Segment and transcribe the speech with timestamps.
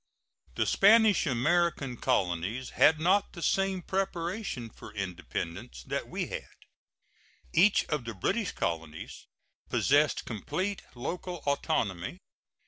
[0.55, 6.49] The Spanish American colonies had not the same preparation for independence that we had.
[7.53, 9.27] Each of the British colonies
[9.69, 12.17] possessed complete local autonomy.